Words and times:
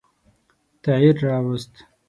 تغییر 0.83 1.15
را 1.25 1.35
ووست. 1.45 1.73